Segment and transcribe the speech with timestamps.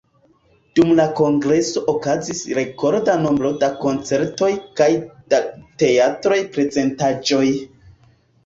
[0.77, 4.49] Dum la Kongreso okazis rekorda nombro da koncertoj
[4.81, 4.89] kaj
[5.35, 5.43] da
[5.83, 7.47] teatraj prezentaĵoj.